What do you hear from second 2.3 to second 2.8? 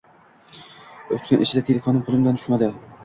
tushmadi